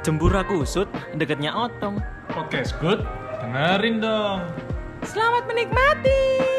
[0.00, 2.00] Jembura kusut deketnya otong.
[2.32, 3.04] Podcast good,
[3.44, 4.48] dengerin dong.
[5.04, 6.49] Selamat menikmati.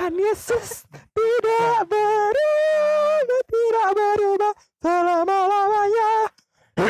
[0.00, 6.10] Tuhan Yesus tidak berubah, tidak berubah selama-lamanya.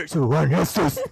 [0.07, 1.03] Tuhan Yesus.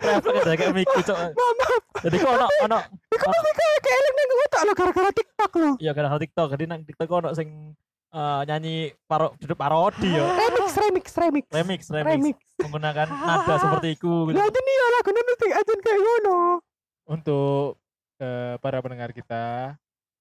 [0.00, 1.18] Refleks aja kayak Miku cok.
[1.28, 1.68] Mama,
[2.08, 2.78] Jadi kok ono ono
[3.12, 5.70] iku mesti kayak keeling nang otak lo gara-gara TikTok lo.
[5.76, 7.76] ya kadang TikTok jadi nang TikTok ono sing
[8.16, 10.24] eh, nyanyi paro judul parodi ya.
[10.24, 11.44] Remix, remix, remix.
[11.52, 12.36] Remix, remix, Remix.
[12.64, 14.32] menggunakan nada seperti itu.
[14.32, 16.64] Ya itu nih ya lagunya mesti aja kayak ngono.
[17.04, 17.79] Untuk
[18.20, 19.74] eh, para pendengar kita,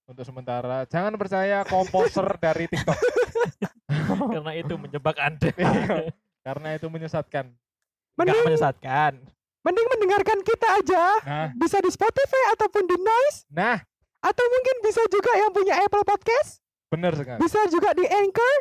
[0.04, 2.98] untuk sementara jangan percaya komposer dari TikTok
[4.34, 5.52] Karena itu menjebak Anda.
[6.48, 7.46] karena itu menyesatkan.
[7.46, 9.14] Enggak Mending, menyesatkan.
[9.60, 11.04] mending mendengarkan kita aja.
[11.22, 13.46] Nah, Bisa di Spotify ataupun di Noise.
[13.50, 13.78] nah,
[14.20, 16.60] Atau mungkin bisa juga yang punya Apple Podcast.
[16.90, 17.38] bener sekali.
[17.40, 18.58] Bisa juga di Anchor.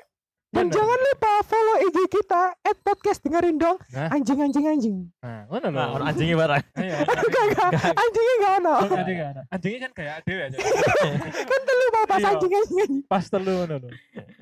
[0.49, 0.81] Dan Bener.
[0.81, 3.77] jangan lupa follow IG kita at podcast dengerin dong.
[3.93, 4.09] Nah.
[4.09, 4.97] Anjing anjing anjing.
[5.21, 6.01] Nah, mana Nah, lho?
[6.03, 6.63] anjingnya barang.
[6.81, 7.71] Ayo, Enggak enggak.
[7.93, 8.73] Anjingnya enggak ono.
[8.81, 9.35] Anjing kan.
[9.47, 10.57] Anjingnya kan kayak adewe aja.
[11.53, 12.29] Kan telu mau pas Iya.
[12.33, 13.01] anjing anjing anjing.
[13.05, 13.89] Pas telu ngono lho.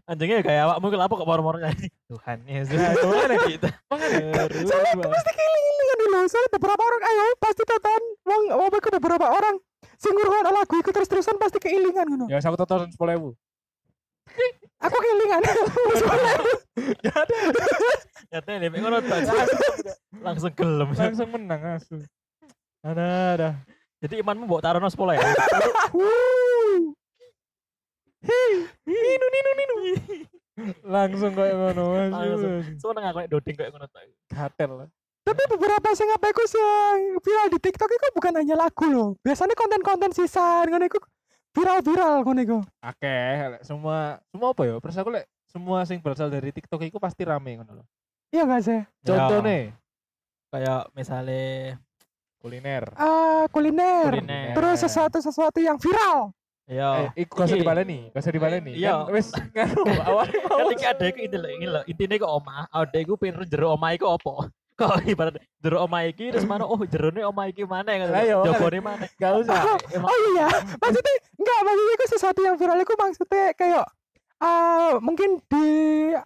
[0.07, 1.89] Anjingnya kayak awakmu kenapa kok moro-moro nyanyi?
[2.07, 2.79] Tuhan Yesus.
[2.79, 3.69] Nah, itu Mana kita?
[3.91, 4.19] Makanya
[4.63, 6.19] Soalnya itu pasti keiling-ilingan dulu.
[6.31, 8.03] Soalnya beberapa orang ayo pasti tonton.
[8.23, 9.55] Wong wong iku beberapa orang
[9.97, 12.25] sing ngrungokno lagu iku terus-terusan pasti keilingan ngono.
[12.31, 13.35] Ya, aku tonton 10.000.
[14.77, 15.43] Aku keilingan.
[18.31, 19.19] Nyatanya nih, ngono tak
[20.21, 20.89] langsung gelem.
[20.93, 21.97] Langsung menang asu.
[22.85, 23.05] Ada
[23.39, 23.49] ada.
[24.05, 25.25] Jadi imanmu bawa taruh sekolah ya?
[25.97, 26.93] Wuh.
[28.87, 29.75] Ninu ninu ninu.
[30.85, 32.37] Langsung kayak ngono Langsung.
[32.37, 32.49] asu.
[32.77, 33.87] Semua nggak kayak doding kayak ngono.
[34.29, 34.71] Gatel.
[35.27, 39.09] Tapi beberapa sing apa iku yang viral di TikTok itu bukan hanya lagu loh.
[39.27, 41.03] Biasanya konten-konten sisan ngono iku
[41.57, 42.59] viral-viral ngono iku.
[42.85, 43.17] Oke,
[43.65, 44.77] semua semua apa ya?
[44.77, 47.85] Perasa aku lek semua sing berasal dari TikTok itu pasti rame ngono lho.
[48.29, 48.81] Iya gak sih?
[49.01, 49.73] Contohnya
[50.53, 51.81] Kayak misalnya
[52.39, 52.85] kuliner.
[52.95, 54.13] Ah, kuliner.
[54.21, 54.55] kuliner.
[54.55, 56.31] Terus sesuatu-sesuatu yang viral.
[56.67, 57.15] Ya.
[57.15, 57.63] Eh, iku Iki.
[57.63, 58.73] dibaleni, usah dibaleni.
[58.75, 59.07] Iya.
[59.07, 59.31] Kan wis
[60.03, 60.59] awalnya mau.
[60.59, 61.81] Kan iki ada iku ini lho, ini lho.
[61.87, 64.51] Intine kok omah, ada iku pinter jero omah iku apa?
[64.77, 68.37] Kok ibarat jero omah iki terus mana oh jerone omah iki mana iya, yang makanya.
[68.45, 69.05] jogone mana?
[69.17, 69.57] Gak usah.
[69.89, 73.87] Emang Oh iya, maksudnya enggak maksudnya itu sesuatu yang viral itu maksudnya kayak
[74.37, 75.69] ah mungkin di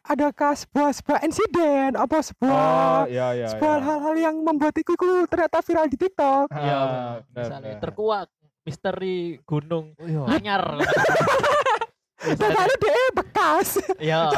[0.03, 3.47] adakah sebuah sebuah insiden apa Oh, sebuah iya iya.
[3.55, 3.87] sebuah iya.
[3.87, 4.99] hal-hal yang membuat itu
[5.31, 6.51] ternyata viral di TikTok.
[6.51, 6.83] Iya, Ah,
[7.23, 7.83] benar, misalnya benar.
[7.87, 8.27] terkuak
[8.61, 10.23] misteri gunung Oh, iya.
[10.27, 10.65] anyar.
[12.21, 14.29] Dan dia bekas ya,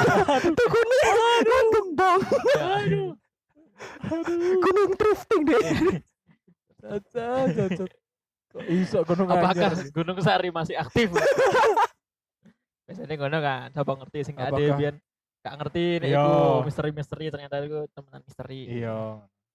[0.54, 1.10] tukunnya
[1.42, 2.20] nang gembong
[2.54, 2.66] ya.
[4.58, 5.62] Gunung drifting deh.
[6.78, 7.90] Cacat, cacat.
[8.52, 9.72] Kok iso gunung apakah anyar?
[9.90, 11.08] Gunung Sari masih aktif?
[12.86, 14.96] Biasanya ngono kan, coba ngerti sing ada Apakah- biyen
[15.42, 16.20] gak ngerti nek Iya.
[16.20, 18.60] iku misteri-misteri ternyata itu temenan misteri.
[18.68, 18.98] Iya.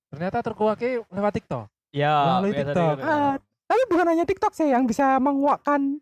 [0.10, 1.66] Ternyata terkuaknya lewat TikTok.
[1.94, 2.96] Iya, Melalui TikTok.
[2.98, 3.06] gitu.
[3.06, 6.00] Ah, tapi bukan hanya TikTok sih yang bisa menguakkan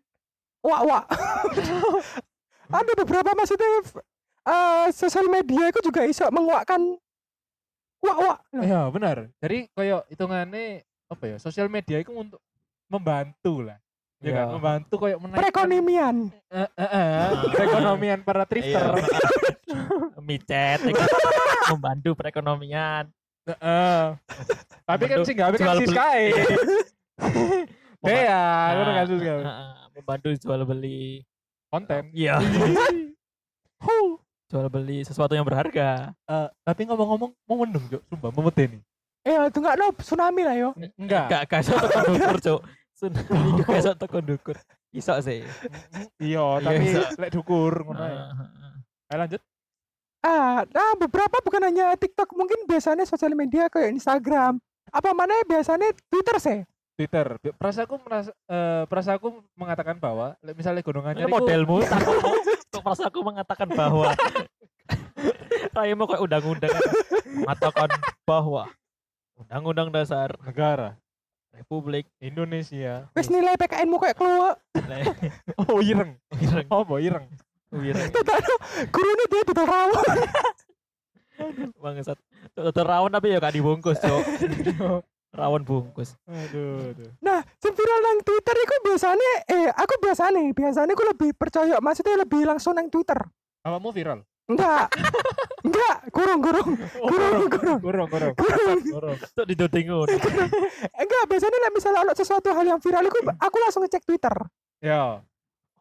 [0.58, 1.06] wak-wak.
[2.80, 3.70] ada beberapa maksudnya
[4.42, 6.98] eh sosial media itu juga iso menguakkan
[8.06, 8.38] wak-wak.
[8.54, 9.16] Iya, benar.
[9.42, 10.64] Jadi kayak hitungannya
[11.06, 11.36] apa ya?
[11.36, 12.40] Sosial media itu untuk
[12.86, 13.78] membantu lah.
[14.22, 14.36] Ya Iya.
[14.38, 14.46] kan?
[14.56, 16.16] Membantu kayak menaikkan Perekonomian.
[16.48, 18.86] Eh, eh, eh, perekonomian para thrifter.
[18.96, 20.20] Iya.
[20.26, 21.08] Micet ya kan.
[21.70, 23.06] membantu perekonomian.
[23.46, 24.02] Heeh.
[24.82, 25.76] Tapi kan sih nggak kan.
[25.86, 26.20] Sky.
[28.02, 29.40] Dea, ngono Nah, kasus kan.
[29.42, 31.22] Heeh, membantu jual beli
[31.70, 32.10] Konten.
[32.14, 32.38] Iya.
[34.46, 36.14] jual beli sesuatu yang berharga.
[36.26, 38.02] Eh, tapi ngomong-ngomong mau mendung, Cuk.
[38.06, 38.78] Sumpah memedeni.
[39.26, 40.70] Eh, itu enggak no tsunami lah yo.
[40.94, 41.26] Enggak.
[41.26, 42.60] Gak gak iso teko ndukur, Cuk.
[42.94, 44.56] Tsunami gak iso teko ndukur.
[44.94, 45.42] Iso sih.
[46.22, 47.10] Iya, tapi bisa.
[47.18, 48.16] lek dukur ngono ae.
[49.10, 49.42] Ayo lanjut.
[50.26, 54.58] Ah, nah beberapa bukan hanya TikTok, mungkin biasanya sosial media kayak Instagram.
[54.90, 56.58] Apa mana biasanya Twitter sih?
[56.96, 57.26] Twitter.
[57.60, 62.30] Perasaku merasa eh perasaku mengatakan bahwa misalnya gunung anyar Ini iku modelmu takutmu
[62.72, 64.16] kok merasa aku mengatakan bahwa
[65.76, 66.82] Raimu kayak undang-undang kan.
[67.44, 67.90] mengatakan
[68.24, 68.64] bahwa
[69.36, 70.96] undang-undang dasar Negara
[71.52, 73.08] Republik Indonesia.
[73.12, 74.56] Wis nilai PKN mu kayak keluar.
[75.68, 76.16] Oh, ireng.
[76.36, 77.26] Wireng, Apa ireng?
[77.72, 78.08] wireng.
[78.12, 78.54] Tadano
[78.92, 80.04] gurune dia dodol rawon.
[81.80, 82.18] Bangsat.
[82.52, 84.20] Tuh rawon tapi ya gak dibungkus, Cok.
[85.36, 86.16] Rawon bungkus.
[86.24, 87.10] Aduh, aduh.
[87.20, 92.16] Nah, sing viral nang Twitter iku biasanya eh aku biasanya biasanya aku lebih percaya maksudnya
[92.18, 93.20] lebih langsung nang Twitter.
[93.62, 94.24] Awamu viral?
[94.46, 94.88] Enggak.
[95.60, 96.68] Enggak, kurung kurung.
[97.02, 97.78] Oh, Kurung kurung.
[97.80, 98.32] Kurang, kurang.
[98.32, 98.78] Kurung.
[98.80, 99.16] Kurang.
[99.28, 100.06] Tuh didoding ngono.
[101.02, 104.34] Enggak, biasanya lah misalnya ada sesuatu hal yang viral iku aku langsung ngecek Twitter.
[104.78, 105.18] Ya.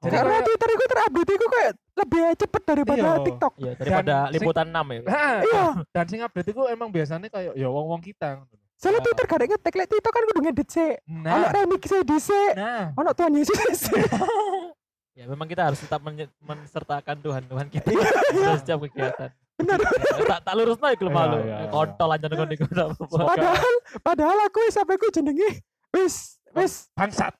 [0.02, 3.24] Jadi Karena kayak- Twitter iku terupdate iku kayak lebih cepet daripada Iya.
[3.24, 3.54] TikTok.
[3.56, 5.00] Iya, daripada sing- liputan 6 ya.
[5.40, 5.64] Iya.
[5.88, 8.44] dan sing update itu emang biasanya kayak ya wong-wong kita.
[8.86, 9.04] Soalnya Nah.
[9.04, 10.92] Twitter gak ada ngetek, lek TikTok kan kudu ngedit sih.
[11.02, 12.54] Ono Nah, remix sih dhisik.
[12.54, 12.94] nah.
[12.94, 13.98] Ono Tuhan Yesus sih.
[15.16, 16.04] Ya memang kita harus tetap
[16.38, 18.04] mensertakan Tuhan-Tuhan kita Iya.
[18.36, 19.32] dalam setiap kegiatan.
[19.56, 19.80] Bener.
[19.80, 21.38] Ya, tak tak lurus naik lu Iya, malu.
[21.40, 21.72] iya, iya.
[21.72, 23.18] Kontol aja nang niku ndak apa-apa.
[23.26, 23.74] Padahal
[24.04, 27.32] padahal aku wis sampai ku jenenge wis wis Bangsat.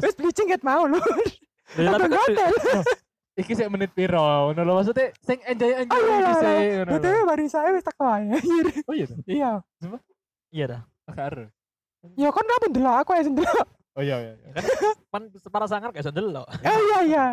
[0.00, 1.28] wis bleaching ket mau tapi
[2.00, 2.52] kan- hotel.
[3.34, 4.48] Iki sik menit piro?
[4.48, 6.72] Ngono lho maksudnya sing enjoy-enjoy Oh, iya, iki iya, sik iya.
[6.80, 6.90] ngono.
[6.96, 8.24] BTW baru saya wis teko ae.
[8.84, 9.06] Oh iya.
[9.24, 9.52] Iya.
[10.52, 10.82] Iya dah.
[11.16, 11.48] Aru.
[12.14, 13.66] Ya kan apa ndelok aku ya ndelok.
[13.96, 14.32] Oh iya iya.
[14.36, 14.50] iya.
[15.12, 16.44] Kan para sangar gak iso ndelok.
[16.44, 17.26] Oh iya iya.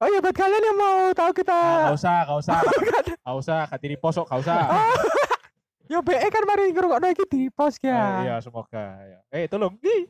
[0.00, 2.58] Oh iya buat kalian yang mau tahu kita Nah, Gak usah, gak usah.
[3.24, 4.56] Gak usah, gak diri posok, gak usah.
[5.88, 8.24] Yo BE kan mari ngrungokno iki di post Eh, ya.
[8.24, 8.84] iya, semoga.
[9.04, 9.18] ya.
[9.32, 9.76] Eh, tolong.
[9.84, 10.08] Ih.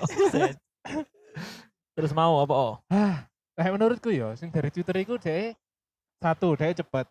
[0.00, 0.56] Offset.
[1.92, 2.54] Terus mau apa?
[2.56, 2.74] Oh?
[2.88, 3.28] Nah,
[3.68, 5.52] menurutku ya, sing dari Twitter itu deh
[6.20, 7.04] satu, deh cepet.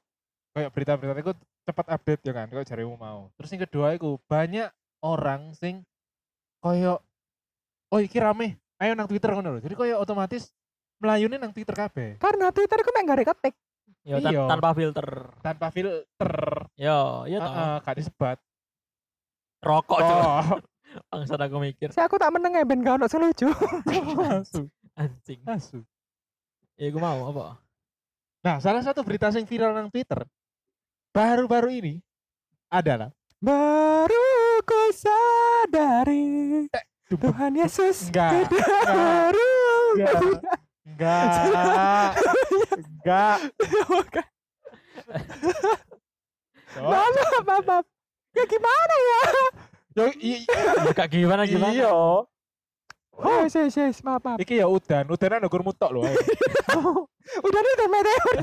[0.58, 1.34] Kayak berita-berita itu
[1.70, 3.30] cepet update ya kan, kayak jarimu mau.
[3.38, 4.70] Terus yang kedua itu banyak
[5.00, 5.86] orang sing
[6.60, 7.00] koyo
[7.88, 9.62] oh iki rame, ayo nang Twitter ngono lho.
[9.62, 10.50] Jadi koyo otomatis
[11.00, 13.56] melayune nang Twitter kabeh Karena Twitter ku mek gak ketik.
[14.04, 14.44] Ya tan- Iya.
[14.48, 15.08] tanpa filter.
[15.40, 16.34] tanpa filter.
[16.76, 17.52] Yo, iya toh.
[17.52, 18.38] Heeh, gak disebat.
[19.60, 20.00] Rokok.
[20.00, 20.44] Oh,
[21.12, 21.92] Bangsat aku mikir.
[21.92, 23.48] Si aku tak meneng ya ben gak ono selucu.
[24.34, 25.40] asu, Anjing.
[25.46, 25.80] asu.
[26.76, 27.60] Ya gue mau apa?
[28.40, 30.24] Nah, salah satu berita sing viral nang Twitter
[31.10, 31.94] baru-baru ini
[32.70, 33.10] adalah
[33.40, 34.28] Baru
[34.62, 36.68] ku sadari
[37.08, 39.52] Tuhan Yesus Enggak, baru.
[39.96, 40.20] enggak,
[40.86, 42.12] enggak,
[43.88, 44.28] enggak.
[46.78, 47.86] Maaf, maaf, maaf.
[48.36, 49.22] Ya gimana ya?
[49.98, 50.06] yo,
[50.86, 51.74] Ya kak gimana gimana?
[51.74, 51.90] iya.
[51.90, 52.30] Oh,
[53.42, 54.38] yes, yes, maaf, maaf.
[54.38, 56.06] Iki ya udan, udanan ukur mutok loh.
[57.40, 58.36] Udah nih udah meteor.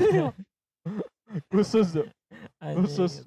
[1.53, 1.95] Khusus.
[1.95, 2.07] Cuk.
[2.77, 3.25] Khusus.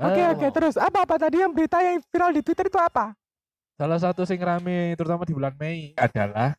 [0.00, 3.12] Oke, oke, terus apa-apa tadi yang berita yang viral di Twitter itu apa?
[3.76, 6.56] Salah satu sing rame terutama di bulan Mei adalah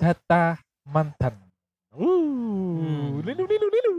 [0.00, 0.56] jatah
[0.88, 1.36] mantan.
[1.92, 3.94] Uh, lilu lilu lilu.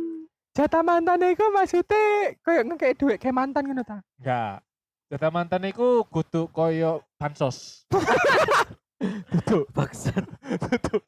[0.57, 4.01] Jatah mantan itu maksudnya kayak ngekek duit kayak mantan ngono ta?
[4.21, 4.65] Enggak.
[5.09, 7.85] Jatah mantan iku kudu koyo bansos.
[8.99, 10.27] Kudu, Bangsat.
[10.67, 10.99] kudu.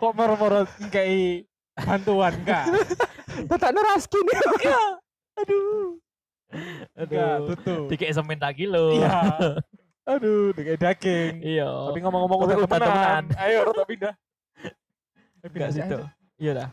[0.00, 1.44] Kok moro-moro ngkei
[1.84, 2.64] bantuan enggak?
[3.50, 4.36] Tetak neraski nih.
[5.40, 5.96] Aduh.
[6.98, 7.48] Enggak, Aduh.
[7.54, 7.84] tutup.
[7.88, 8.98] Dikek semen tak kilo.
[8.98, 9.18] Iya.
[10.16, 11.44] Aduh, kayak daging.
[11.44, 11.70] Iya.
[11.70, 13.24] Tapi ngomong-ngomong udah temenan.
[13.38, 14.14] Ayo rota pindah.
[15.40, 15.98] Enggak pindah situ.
[16.40, 16.68] Iya dah.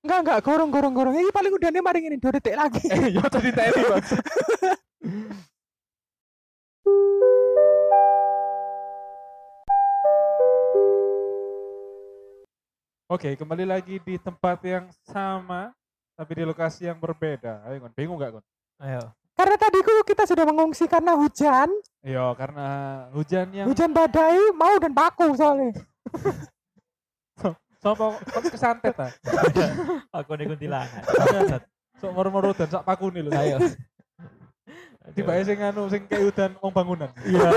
[0.00, 1.14] Enggak, enggak, gorong, gorong, gorong.
[1.14, 2.88] Ini paling udah nih mari ini dua detik lagi.
[2.88, 4.04] Eh, yo tadi tadi bang.
[13.10, 15.74] Oke, kembali lagi di tempat yang sama,
[16.14, 17.58] tapi di lokasi yang berbeda.
[17.66, 17.90] Ayo, Gon.
[17.90, 18.44] Bingung nggak, Gon?
[18.78, 19.02] Ayo.
[19.34, 21.66] Karena tadi ku kita sudah mengungsi karena hujan,
[22.06, 22.66] Iya, karena
[23.10, 25.74] hujan yang hujan badai, mau dan baku soalnya.
[27.82, 29.10] sopo kok kesantet ta.
[30.22, 31.02] Aku nih kuntilanak.
[31.02, 31.62] Bangsat.
[31.98, 33.34] Sok moro-moro dan sak paku nih lho.
[33.34, 33.58] Ayo.
[35.18, 37.10] Tiba sing anu sing kayak hutan wong bangunan.
[37.26, 37.50] Iya.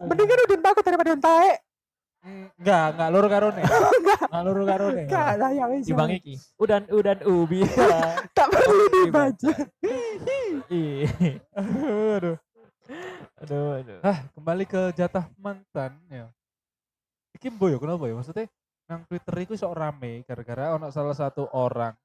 [0.00, 1.56] Mendingan udah baku daripada udah taek.
[2.24, 3.62] Enggak, enggak loro karone.
[4.00, 5.02] Enggak loro karone.
[5.04, 5.84] Enggak lah ya wis.
[5.84, 6.34] Di bang iki.
[6.56, 7.60] Udan udan ubi.
[8.36, 9.52] Tak perlu dibaca.
[11.54, 12.36] Aduh, aduh.
[13.44, 14.00] Aduh.
[14.00, 16.32] Ah, kembali ke jatah mantan ya.
[17.36, 18.14] Iki mbo ya kenapa ya?
[18.16, 18.46] Maksudnya
[18.88, 21.96] nang Twitter itu sok rame gara-gara ono salah satu orang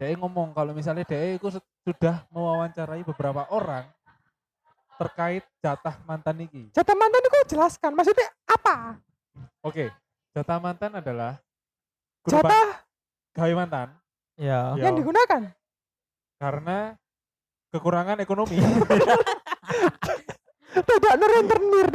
[0.00, 1.52] dia ngomong kalau misalnya dia itu
[1.84, 3.84] sudah mewawancarai beberapa orang
[4.96, 6.72] terkait jatah mantan iki.
[6.72, 8.96] Jatah mantan itu jelaskan, maksudnya apa?
[9.60, 9.92] Oke,
[10.32, 11.36] jatah mantan adalah
[12.24, 12.84] Jatah
[13.32, 13.88] gawe mantan
[14.40, 14.72] Ya.
[14.76, 14.88] Ya.
[14.88, 15.52] yang digunakan.
[16.40, 16.96] karena
[17.68, 18.56] kekurangan ekonomi.
[20.88, 21.88] Tidak nerentenir.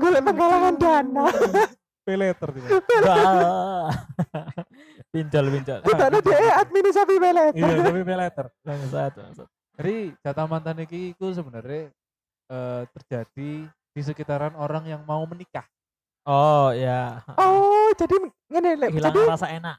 [0.00, 1.24] Golek penggalangan dana.
[2.04, 2.68] Pay later tiba.
[5.12, 5.80] Pinjol pinjol.
[5.84, 7.52] Tidak dia admin sapi pelet.
[7.52, 8.00] Iya, tapi.
[8.64, 9.48] Bangsat, bangsat.
[9.76, 11.92] Jadi jatah mantan iki iku sebenarnya
[12.48, 15.62] eh, terjadi di sekitaran orang yang mau menikah.
[16.26, 17.22] Oh ya.
[17.38, 18.16] Oh, jadi
[18.50, 18.90] ngene lek.
[18.90, 19.76] Jadi rasa enak.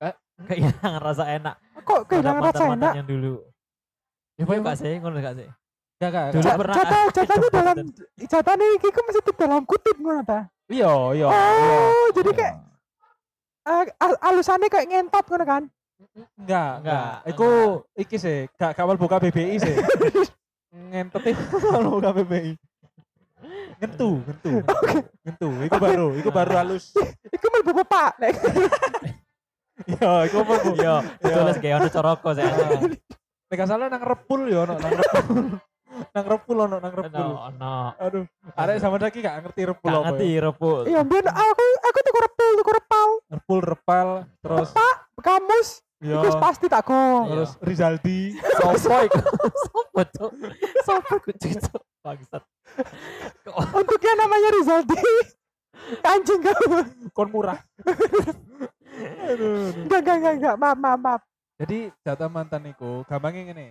[0.00, 0.14] Eh?
[0.48, 1.54] Kehilangan rasa enak.
[1.84, 2.94] kok kehilangan rasa mantan enak?
[2.96, 3.34] yang dulu.
[4.38, 4.92] Ya, Iya Pak, gak sih?
[5.02, 5.48] Ngono gak sih?
[5.98, 6.26] Enggak, enggak.
[6.32, 6.76] Dulu pernah.
[6.78, 7.76] Jatah jatahnya dalam
[8.16, 10.40] jatahnya iki ku mesti dalam kutip ngono ta.
[10.70, 11.28] Iya, iya.
[11.28, 11.78] iya.
[11.92, 12.54] Oh, jadi kayak
[13.68, 15.62] eh, al- alusannya kayak ngentot ngono kan.
[15.98, 17.10] Enggak, Enggak, enggak.
[17.34, 17.48] Iku
[17.98, 19.74] iki sih, gak kawal buka BBI sih.
[20.70, 22.54] Ngentet itu kalau buka BBI.
[23.78, 24.50] Ngentu, ngentu.
[25.22, 26.90] Ngentu, iku baru, iku baru halus.
[27.34, 28.18] Iku mlebu bapak.
[28.18, 28.34] Lek.
[29.86, 30.58] Iya, iku mau.
[30.74, 32.42] Iya, ditulis kayak ono coroko sih.
[33.48, 35.36] Nek salah nang repul ya ono, nang repul.
[36.10, 37.28] nang repul ono, nang repul.
[37.38, 37.76] Ono.
[37.94, 40.06] Aduh, arek sama lagi gak ngerti repul Gak apa.
[40.10, 40.40] ngerti ya.
[40.42, 40.78] repul.
[40.82, 43.08] Iya, biar aku aku tuku repul, tuku repal.
[43.30, 44.08] Repul, repal,
[44.42, 45.68] terus Pak, kamus.
[45.98, 47.02] ya, Iku wis pasti tak go.
[47.30, 48.34] terus Rizaldi.
[48.58, 49.20] Sopo iku?
[49.62, 50.30] Sopo cuk?
[50.82, 51.82] Sopo cuk?
[52.02, 52.42] Bangsat.
[53.58, 54.98] Untuk yang namanya Rizaldi.
[56.04, 56.78] Anjing kamu.
[57.14, 57.58] Kon murah.
[59.88, 60.54] Enggak, enggak, enggak, enggak.
[60.58, 61.20] Maaf, maaf, maaf.
[61.58, 63.68] Jadi jatah mantan iku gampangnya ngene.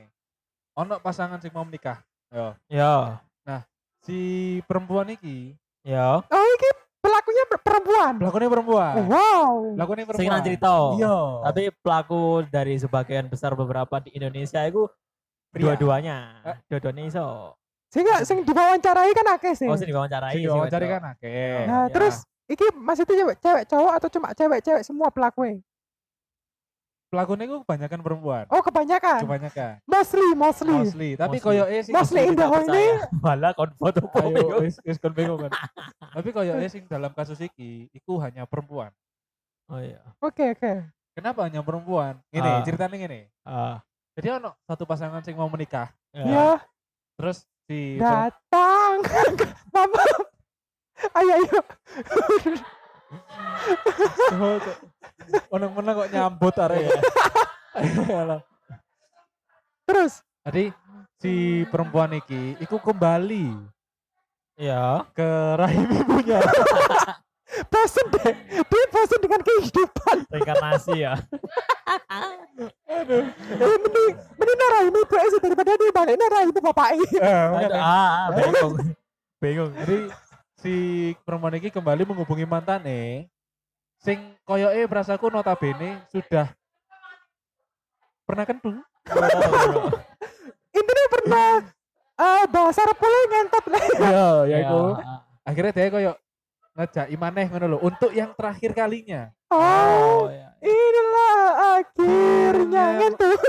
[0.77, 2.03] Ono pasangan sing mau menikah.
[2.31, 2.53] Yo.
[2.67, 3.17] Ya,
[4.07, 4.19] Si
[4.63, 5.51] perempuan iki,
[5.83, 6.23] ya.
[6.23, 6.69] Oh, ini
[7.03, 8.13] pelakunya per- perempuan.
[8.15, 8.93] pelakunya perempuan.
[9.03, 9.75] Wow.
[9.75, 10.23] Pelakunya perempuan.
[10.23, 10.73] Sing nang cerita.
[10.95, 11.17] Iya.
[11.43, 14.87] Tapi pelaku dari sebagian besar beberapa di Indonesia itu
[15.51, 16.39] dua-duanya.
[16.45, 16.57] Eh.
[16.71, 17.27] Dua-duanya iso.
[17.97, 19.65] Sehingga sing diwawancarai kan akeh sih.
[19.65, 20.37] Oh, sing diwawancarai.
[20.37, 20.93] Sing sing diwawancara wedok.
[20.93, 21.57] kan akeh.
[21.65, 21.93] Nah, ya.
[21.97, 25.65] terus iki maksudnya cewek, cewek cowok atau cuma cewek-cewek semua pelakunya?
[27.07, 28.45] Pelakunya itu kebanyakan perempuan.
[28.51, 29.23] Oh, kebanyakan.
[29.23, 29.73] Kebanyakan.
[29.87, 30.75] Mostly, mostly.
[30.77, 31.09] Mostly.
[31.17, 32.85] Tapi koyo eh sing Mostly in the ini.
[33.25, 35.51] Malah kon foto Ayo, wis wis kon bingung kan.
[36.13, 38.93] Tapi koyo eh sing dalam kasus iki iku hanya perempuan.
[39.73, 40.03] Oh iya.
[40.21, 40.83] Oke, oke.
[41.15, 42.19] Kenapa hanya perempuan?
[42.29, 42.61] Ini Ah.
[42.61, 43.21] ceritanya gini.
[43.41, 43.81] Ah,
[44.13, 46.25] Jadi ono satu pasangan sing mau menikah, ya.
[46.25, 46.49] Ya,
[47.15, 49.03] terus si datang.
[49.75, 50.03] Mama.
[51.13, 51.59] Ayo, ayo.
[55.51, 56.89] Menang menang kok nyambut arek.
[58.09, 58.41] Alah.
[59.85, 60.71] Terus, Jadi
[61.19, 63.51] si perempuan iki iku kembali
[64.57, 65.05] Ya.
[65.13, 66.41] ke rahim ibunya.
[67.71, 68.33] bosen deh.
[68.59, 70.17] Dia bosen dengan kehidupan.
[70.31, 71.13] Reinkarnasi ya.
[72.87, 77.17] Eh, mending, mending nara ini ibu sih daripada dia balik nara itu bapak ini.
[77.17, 78.73] Eh, Aduh, ah, ah, bingung.
[79.39, 79.71] bingung.
[79.83, 79.97] Jadi
[80.59, 80.73] si
[81.23, 83.29] perempuan ini kembali menghubungi mantane
[84.01, 86.51] sing koyoke berasaku notabene sudah
[88.27, 88.77] pernah kentung.
[90.77, 91.47] Intinya pernah
[92.17, 93.83] eh bahasa repulnya ngentot lah.
[93.97, 94.81] Iya, ya iku.
[94.99, 95.19] ah.
[95.47, 96.11] Akhirnya dia koyo
[96.77, 99.33] ngejak imaneh ngono lho untuk yang terakhir kalinya.
[99.49, 100.53] Oh, Oh, ya.
[100.61, 101.35] inilah
[101.81, 102.85] akhirnya Akhirnya.
[103.01, 103.39] ngentot.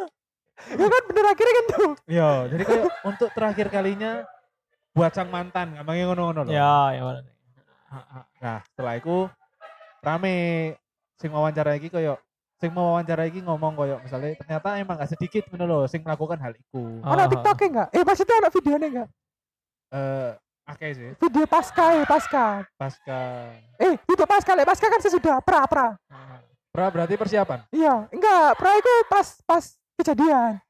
[0.80, 1.96] ya kan bener akhirnya ngentot.
[2.08, 4.24] Iya, jadi koyo untuk terakhir kalinya
[4.96, 6.52] buat sang mantan, gampangnya ngono-ngono lho.
[6.56, 7.02] Ya, ya.
[7.86, 8.24] Ah, ah.
[8.40, 9.28] Nah, setelah itu
[10.00, 10.34] rame
[11.16, 12.16] sing wawancara iki koyo
[12.56, 16.40] sing mau wawancara iki ngomong koyo misalnya ternyata emang gak sedikit ngono lho sing melakukan
[16.40, 17.04] hal iku.
[17.04, 17.12] Oh.
[17.12, 17.88] Ada TikToknya enggak?
[17.92, 19.08] Eh maksudnya ada videonya enggak?
[19.92, 20.30] Eh
[20.66, 22.46] akeh sih Video pasca ya pasca.
[22.74, 23.20] pasca
[23.78, 25.94] Eh itu pasca lek pasca kan sesudah pra pra.
[26.10, 26.42] Ah.
[26.74, 27.64] Pra berarti persiapan.
[27.72, 29.64] Iya, enggak pra itu pas pas
[29.96, 30.60] kejadian.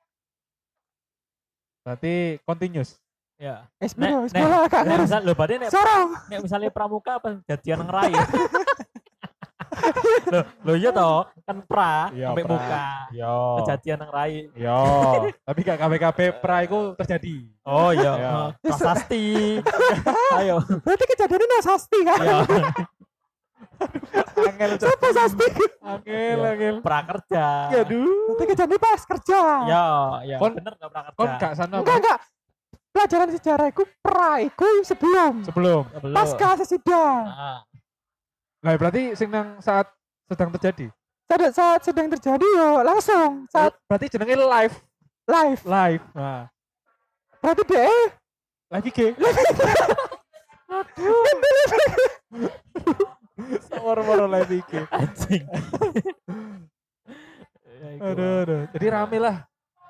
[1.83, 2.99] Berarti continuous.
[3.37, 3.69] Ya.
[3.83, 5.07] Eh nek, sekolah kak nek, ngurus.
[5.13, 6.09] misal, lho, berarti nek, Sorong.
[6.31, 7.91] nek misalnya pramuka apa jadian nang
[10.27, 12.51] Loh, loh iya toh, kan pra Iya, sampai pra.
[12.51, 12.87] muka.
[13.11, 13.37] Yo.
[13.61, 14.33] Kejadian nang rai.
[14.53, 14.81] Yo.
[15.39, 17.37] Tapi gak KBKB pra iku terjadi.
[17.63, 18.33] Oh iya, Iya.
[18.59, 19.61] prasasti.
[20.39, 20.57] Ayo.
[20.81, 22.19] Berarti kejadiannya nang sasti kan?
[22.19, 22.39] Ya,
[24.39, 25.47] Angel Siapa sasti?
[25.79, 26.51] Angel, Iya.
[26.51, 26.77] angel.
[26.81, 27.47] prakerja.
[27.77, 28.33] Aduh.
[28.33, 29.41] Berarti kejadiannya pas kerja.
[29.67, 29.87] Ya,
[30.25, 31.15] ya, Kon- bener gak prakerja.
[31.15, 32.19] Kon gak sana Enggak enggak.
[32.89, 35.45] Pelajaran sejarah itu pra itu sebelum.
[35.45, 35.85] sebelum.
[36.01, 36.17] Belum.
[36.17, 37.13] Pasca sesudah.
[37.29, 37.59] Ah,
[38.67, 39.87] Nah, berarti sing nang saat
[40.27, 40.91] sedang terjadi.
[41.31, 44.75] Saat, saat sedang terjadi yo langsung saat berarti jenenge live,
[45.31, 45.63] live.
[45.63, 46.03] live.
[46.11, 46.51] Nah,
[47.39, 48.03] Berarti deh
[48.75, 49.01] live IG.
[53.79, 54.73] Moro-moro live IG.
[54.91, 55.47] anjing.
[57.87, 58.03] Ya.
[58.03, 58.61] Aduh, aduh.
[58.75, 59.37] Jadi rame lah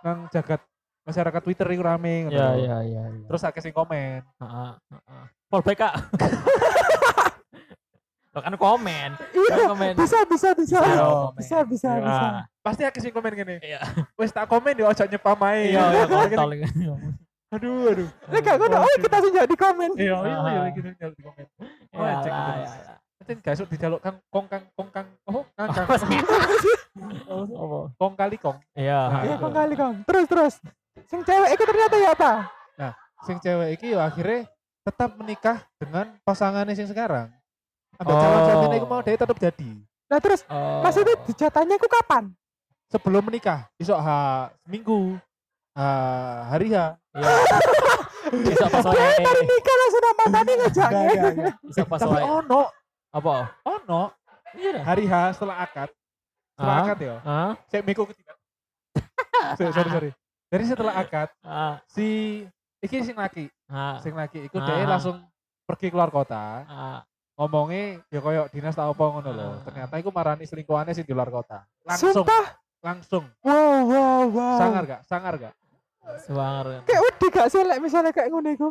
[0.04, 0.60] nang jagat
[1.08, 2.28] masyarakat Twitter itu rame.
[2.28, 2.60] ngono Ya, lho.
[2.60, 3.02] ya, ya.
[3.08, 3.24] ya.
[3.24, 4.20] Terus akeh sing komen.
[4.20, 5.24] Heeh, heeh.
[5.48, 5.94] Fallback kak.
[8.36, 9.10] Lo kan komen.
[9.32, 9.92] Iya, Kan komen.
[9.96, 10.78] bisa bisa bisa.
[10.84, 12.04] Bisa, Bisa bisa Ya.
[12.04, 12.26] bisa.
[12.60, 13.56] Pasti akeh sing komen gini.
[13.58, 13.80] Iya.
[14.14, 15.72] Wes tak komen ya ojo nyepam ae.
[15.72, 16.50] Iya, iya, kontol.
[17.48, 18.08] Aduh, aduh.
[18.28, 19.90] Lek gak ngono, oh kita sih jadi komen.
[19.96, 20.68] Iya, iya, iya Ah.
[20.68, 21.46] gitu nyal di komen.
[21.88, 22.52] Ya cek gitu.
[22.52, 22.68] ya.
[23.16, 25.06] Nanti gak esuk dijaluk kang kong kang kong kang.
[25.24, 25.86] Oh, ngangkang.
[25.86, 27.78] Apa?
[27.96, 28.58] Kong kali kong.
[28.74, 29.00] Iya.
[29.08, 29.42] Nah, Iya itu.
[29.42, 29.94] kong kali kong.
[30.04, 30.54] Terus terus.
[31.06, 32.32] Sing cewek itu ternyata ya apa?
[33.24, 34.44] Sing cewek iki yo akhirnya
[34.82, 37.32] tetap menikah dengan pasangannya sing sekarang.
[37.96, 38.20] Ambil Oh.
[38.20, 39.70] calon suaminya iku mau dia tetap jadi.
[40.06, 40.80] Nah terus Oh.
[40.80, 42.24] maksudnya dijatahnya ku kapan?
[42.86, 44.18] Sebelum menikah, isok ha
[44.62, 45.18] seminggu,
[45.72, 45.86] ha
[46.48, 46.76] hari H.
[46.76, 46.84] Iya.
[48.46, 49.22] Bisa pas Dia wae.
[49.22, 51.30] baru nikah langsung nama tadi ngejaknya.
[51.62, 52.24] Bisa pas Tapi wae.
[52.24, 52.62] ono,
[53.10, 53.34] Apa?
[53.62, 54.02] ono
[54.52, 54.82] Iya dah.
[54.84, 55.88] hari H setelah akad.
[56.52, 56.82] Setelah Ah?
[56.82, 57.16] akad ya.
[57.20, 57.52] Hah?
[57.66, 58.36] Saya miku ketidak.
[59.58, 60.10] sorry, sorry, sorry.
[60.46, 61.82] Jadi setelah akad, Ah.
[61.86, 62.06] si
[62.78, 63.98] iki sing laki, Ah.
[64.00, 64.64] sing laki iku Ah.
[64.64, 65.18] dia langsung
[65.64, 67.00] pergi keluar kota, Ah.
[67.36, 69.48] Ngomongnya ya koyo dinas tak apa ngono lho.
[69.68, 71.68] Ternyata iku marani selingkuhannya sing di luar kota.
[71.84, 72.44] Langsung, Sumpah.
[72.80, 73.24] langsung.
[73.44, 74.56] Wow wow wow.
[74.56, 75.00] Sangar gak?
[75.04, 75.54] Sangar gak?
[76.24, 76.86] Suar.
[76.88, 78.68] Kayak wedi gak sih lek misalnya kayak ngono iku?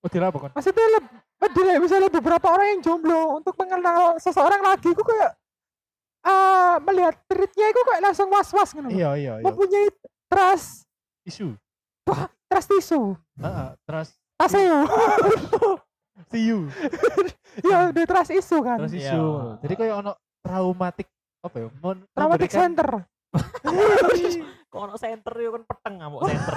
[0.00, 0.50] Oh, apa kon?
[0.54, 1.04] Maksudnya leb,
[1.44, 5.32] wedi lek misalnya beberapa orang yang jomblo untuk mengenal seseorang lagi iku kayak
[6.26, 8.88] ah melihat treatnya iku kayak langsung was-was ngono.
[8.90, 9.44] Iya, iya, iya.
[9.44, 9.92] Mempunyai
[10.26, 10.88] trust
[11.26, 11.54] Isu.
[12.46, 13.18] trust isu.
[13.42, 14.08] Heeh, terus
[14.38, 14.86] Taseo.
[16.28, 16.58] see you.
[17.70, 18.78] ya di trust isu kan.
[18.84, 19.12] Terus Iya.
[19.12, 19.24] isu.
[19.62, 21.08] Jadi koyo ono traumatic
[21.40, 21.68] apa ya?
[21.78, 22.88] Mon- Traumatic memberikan- center.
[24.72, 26.54] Kok ono center yo kan peteng ngamuk center.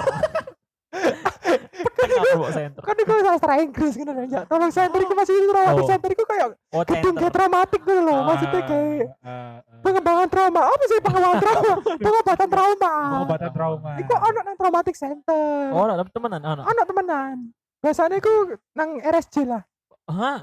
[1.70, 2.82] peteng ngamuk center.
[2.82, 4.40] Kan iku sastra Inggris kan ya.
[4.44, 5.88] Tolong center iku masih traumatic Oh.
[5.88, 8.16] center iku kayak Oh gedung kayak traumatik gitu loh.
[8.16, 9.80] Ah, Maksudnya kayak ah, ah.
[9.80, 10.60] pengembangan trauma.
[10.68, 11.72] Apa sih pengembangan trauma?
[11.96, 12.92] Pengobatan trauma.
[13.14, 13.90] pengobatan trauma.
[14.00, 15.70] Iku ono nang traumatic center.
[15.72, 16.62] Oh, temenan ono.
[16.64, 17.36] Ono temenan.
[17.80, 18.32] Biasanya iku
[18.72, 19.62] nang RSJ lah.
[20.06, 20.36] Hah?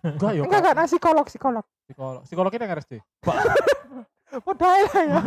[0.00, 0.30] Enggak.
[0.38, 1.64] Enggak enggak nang psikolog psikolog.
[1.84, 2.20] Psikolog.
[2.24, 2.92] Psikolognya yang RSD.
[4.40, 5.18] Udah lah ya.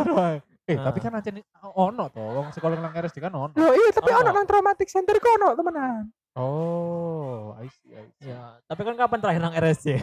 [0.63, 0.88] Eh, Ah.
[0.88, 1.43] tapi kan ancen
[1.75, 3.51] ono to, wong psikolog nang RSD kan ono.
[3.51, 6.07] Loh iya tapi ono nang traumatic center iku ono temenan.
[6.33, 8.31] Oh, I see, I see.
[8.31, 10.00] Ya, tapi kan kapan terakhir nang RSC?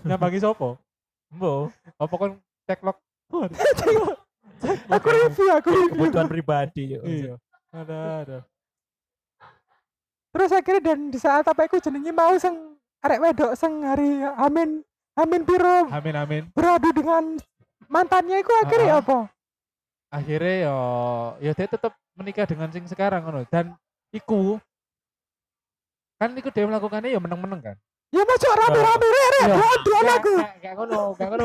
[0.00, 0.78] Nyambangi sopo?
[1.34, 1.68] Mbok.
[1.98, 2.38] Apa kon
[2.70, 2.96] cek log?
[4.88, 5.98] aku review aku review.
[5.98, 7.00] Kebutuhan pribadi yo.
[7.02, 7.34] Iya.
[7.68, 8.38] Ada, ada.
[10.28, 12.54] Terus akhirnya dan di saat apa iku jenenge mau sing
[12.98, 16.42] arek wedok sing hari amin amin piro Amin, amin.
[16.52, 17.38] beradu dengan
[17.86, 19.00] mantannya iku akhirnya Ah.
[19.00, 19.18] apa?
[20.08, 20.78] Akhirnya yo,
[21.38, 23.44] ya dia tetap menikah dengan sing sekarang ngono.
[23.46, 23.76] Dan
[24.08, 24.56] iku
[26.16, 27.76] kan iku dia melakukannya ya meneng-meneng kan.
[28.08, 29.54] Ya masuk rame-rame rek rek Iya.
[29.54, 30.32] bodoh aku.
[30.58, 31.44] gak, ngono, gak ngono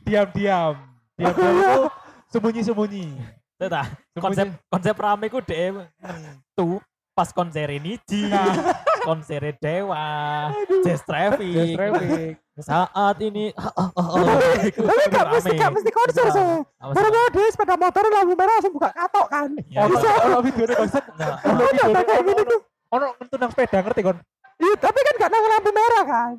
[0.00, 0.74] diam-diam.
[1.16, 1.74] Diam-diam itu
[2.30, 3.06] sembunyi-sembunyi.
[3.52, 4.22] Itu tah, Sembunyi.
[4.22, 5.84] konsep konsep rame ku dhewe
[6.54, 6.78] tuh
[7.20, 8.00] pas konser ini
[9.04, 10.48] konser Dewa,
[10.80, 11.76] Jazz Traffic.
[11.76, 12.40] traffic.
[12.64, 13.52] Saat ini
[14.88, 16.48] Tapi gak mesti gak mesti konser sih.
[16.80, 19.48] Baru mau dia sepeda motor lampu merah langsung buka katok kan.
[19.68, 20.08] Ya, Ono Bisa.
[20.24, 21.04] ono videonya konsep.
[21.12, 21.60] Ono
[21.92, 22.60] kayak gini tuh.
[22.88, 24.16] ono kentu nang sepeda ngerti kon?
[24.60, 26.32] Iya, tapi kan gak nang lampu merah kan.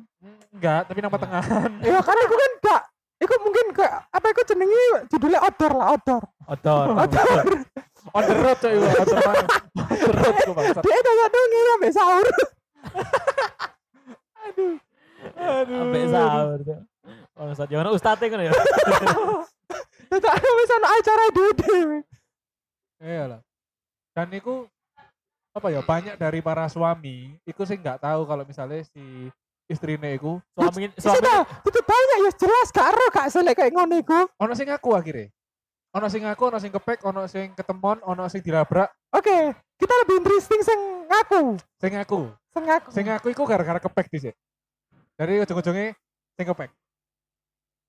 [0.50, 1.70] Enggak, tapi nang pertengahan.
[1.78, 2.82] Ya kan aku kan gak
[3.22, 6.22] Iku mungkin kayak apa iku jenenge judulnya outdoor lah outdoor.
[6.50, 6.86] Odor.
[7.06, 7.38] Outdoor.
[8.10, 9.46] On the road coy, on the road.
[9.78, 10.82] On the road.
[10.82, 10.98] Dia
[11.70, 12.26] sampai sahur.
[15.38, 15.78] Aduh.
[15.78, 16.58] Sampai sahur.
[17.38, 18.52] Oh, Ustaz, gimana Ustadz kan ya?
[20.12, 21.78] Itu ada misalnya acara dede.
[23.00, 23.40] Iya lah.
[24.12, 24.68] Dan itu
[25.52, 29.28] apa ya banyak dari para suami itu sih nggak tahu kalau misalnya si
[29.68, 34.00] istrinya itu Suami suami Sudah, itu banyak ya jelas gak ero gak selek kayak ngono
[34.00, 34.20] iku.
[34.40, 35.28] ono sing ngaku akhirnya
[35.92, 40.24] ono sing ngaku ono sing kepek ono sing ketemon ono sing dilabrak Oke, kita lebih
[40.24, 41.60] interesting sing ngaku.
[41.76, 42.20] sing ngaku?
[42.48, 42.88] Sing ngaku.
[42.88, 44.18] sing ngaku itu gara-gara kepek di
[45.20, 45.92] dari ujung-ujungnya
[46.34, 46.70] sing kepek.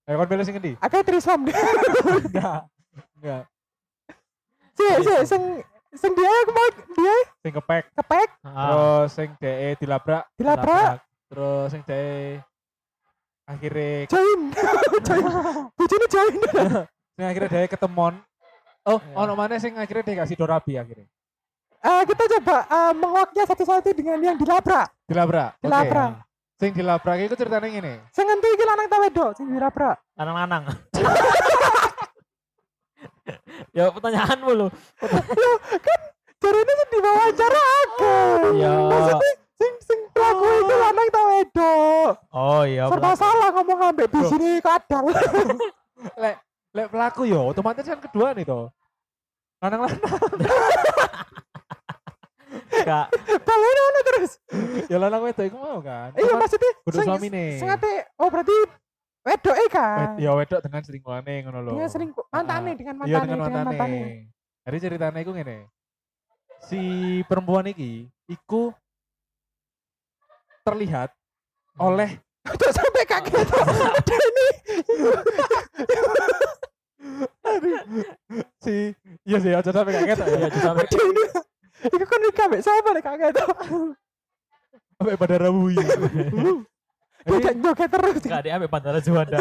[0.03, 0.75] Ayo kon pilih sing ngendi?
[0.83, 1.47] Oke, trisom.
[2.27, 2.67] enggak.
[3.15, 3.43] Enggak.
[4.75, 5.41] Si, si, sing
[5.95, 7.17] sing dia aku mau dia?
[7.39, 7.83] Sing kepek.
[7.95, 10.27] Kepek, Ah, terus sing DE dilabrak.
[10.35, 10.99] Dilabrak,
[11.31, 12.43] terus sing DE
[13.47, 14.39] akhirnya join.
[15.07, 15.23] join.
[15.79, 16.35] Bojone join.
[17.13, 18.13] sing akhirnya DE ketemon
[18.83, 19.15] oh Iya.
[19.15, 21.07] ono mana sing akhirnya dia kasih dorabi akhirnya
[21.79, 24.87] Eh, kita coba eh, menguaknya satu-satu dengan yang dilabrak.
[25.03, 25.61] dilabrak Oke.
[25.61, 26.09] Dilabrak.
[26.55, 29.95] sing dilabrak itu ceritanya gini Sing ngendi iki lanang ta wedok sing dilabrak?
[30.15, 30.63] lanang-lanang.
[33.75, 34.67] ya pertanyaanmu lu.
[36.39, 38.13] Jarine sing diwawancara aku.
[38.55, 38.73] Ya.
[38.75, 42.11] Maksudnya sing sing pelaku itu lanang ta wedok.
[42.31, 42.83] Oh iya.
[42.87, 45.03] Serba salah ngomong ambek di sini kadang.
[46.21, 46.35] lek
[46.73, 48.69] lek pelaku yo otomatis kan kedua nih toh.
[49.61, 50.01] Lanang lanang
[52.73, 53.07] Enggak.
[53.45, 54.31] Balen ono terus.
[54.91, 56.11] ya lanang wedok iku mau kan.
[56.17, 57.49] Iya maksudnya kudu suami nih.
[57.61, 58.55] sing ate oh berarti
[59.23, 59.97] wedok e kan.
[60.17, 61.71] Wed- ya wedok dengan selingkuhane ngono lho.
[61.77, 63.77] Dengan sering mantane Ah, dengan iya mantane dengan dengan mantane.
[63.77, 64.11] mantane.
[64.65, 65.57] jadi ceritanya iku ngene.
[66.63, 66.81] Si
[67.29, 68.73] perempuan iki iku
[70.63, 71.11] terlihat
[71.77, 73.47] oleh udah sampai kaget?
[77.43, 78.07] Ini
[78.63, 78.95] si
[79.27, 80.17] iya sih aja sampai kaget.
[80.23, 81.23] Ya aja sampai ini
[81.83, 83.33] itu kan nikah be siapa nih kaget?
[84.95, 85.83] Sampai pada rabu ya
[87.23, 88.15] dia joget terus.
[88.23, 89.37] Nggak ada sampai bandara juanda.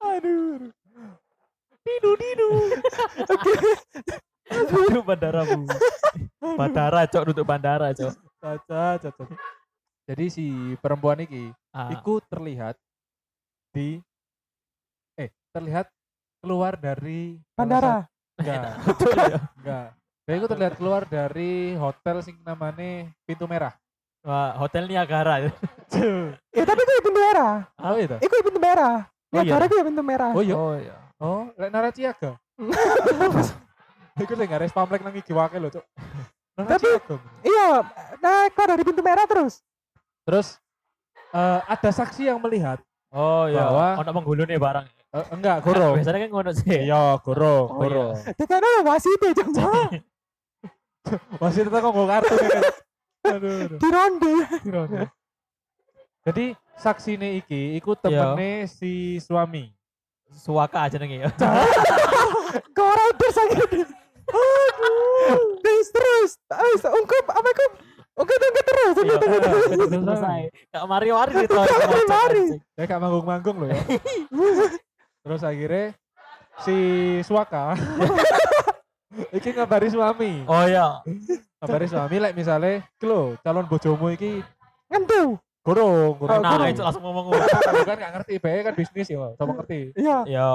[0.00, 0.72] Aduh
[1.86, 2.48] didu didu.
[3.30, 3.52] Oke.
[4.46, 5.02] Okay.
[5.04, 5.64] bandara bu
[6.56, 8.12] bandara cok untuk bandara cok.
[8.40, 9.24] Caca caca.
[10.06, 10.46] Jadi si
[10.78, 12.78] perempuan ini Ah, Iku terlihat
[13.74, 13.98] di
[15.14, 15.90] eh terlihat
[16.40, 18.06] keluar dari Bandara.
[18.38, 19.38] Enggak, betul ya.
[19.58, 19.86] enggak.
[20.26, 23.74] Dan itu terlihat keluar dari hotel sing namanya Pintu Merah.
[24.26, 25.38] Wah, hotel Niagara.
[26.50, 27.62] Ya tapi itu pintu merah.
[27.78, 28.16] Oh itu.
[28.18, 29.06] Iku pintu merah.
[29.30, 29.52] Oh, Ya iya.
[29.70, 30.30] ya pintu merah.
[30.34, 30.54] Oh iya.
[30.58, 30.96] Oh iya.
[31.16, 32.32] Oh, lek Naraciaga.
[34.22, 35.84] Iku sing garis pamlek nang iki wae lho, Cuk.
[36.58, 37.16] Naraciaga.
[37.44, 37.68] Iya,
[38.18, 39.62] nah keluar dari pintu merah terus.
[40.26, 40.58] Terus
[41.30, 43.62] eh, ada saksi yang melihat Oh iya.
[43.64, 44.86] Bahwa- Ono penghulu nih barang.
[44.90, 45.88] eh, enggak goro.
[45.96, 46.68] Biasanya kan ngono sih.
[46.84, 48.06] Iya, goro, Oh, goro.
[48.34, 49.48] Tekan ono wasit e jam
[51.38, 52.62] Masih tetap kok kartu kan.
[53.26, 53.78] Aduh, aduh.
[53.78, 54.34] di ronde.
[56.22, 56.44] Jadi
[56.76, 59.70] saksi ini iki iku temene si suami.
[60.28, 61.30] Suaka aja nih ya.
[62.74, 63.86] Kau ronde sakit.
[65.62, 66.30] Terus terus.
[66.42, 67.66] Terus ungkap apa iku?
[68.16, 68.94] Ungkap ungkap terus.
[68.96, 69.64] Iya, ungkap terus.
[69.92, 70.40] selesai.
[70.72, 71.54] Kak Mari Mari gitu.
[71.54, 72.44] Kak mari-mari.
[72.80, 73.80] Ya gak manggung-manggung loh ya.
[75.26, 75.90] Terus akhirnya
[76.62, 76.76] si
[77.26, 77.74] Suaka
[79.36, 80.46] iki ngabari suami.
[80.46, 81.02] Oh iya.
[81.60, 84.40] Ngabari suami lek misale iki lho calon bojomu iki
[84.86, 85.36] Ngentu.
[85.66, 86.46] gorong, gorong.
[86.46, 87.34] Nah, itu langsung ngomong.
[87.42, 89.90] Kamu kan gak ngerti, bae kan bisnis ya, sama ngerti.
[89.98, 90.22] Iya.
[90.22, 90.50] Iya.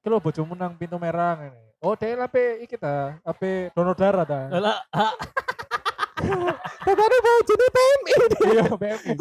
[0.00, 1.60] Iki lho bojomu nang pintu merah ngene.
[1.84, 4.48] Oh, dia lape iki ta, ape donor darah ta.
[4.56, 4.80] Lah,
[6.92, 8.14] Tekan mau jadi PMI.
[8.52, 9.12] Iya, BMI.